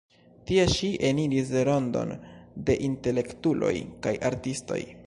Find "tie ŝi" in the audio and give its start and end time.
0.51-0.87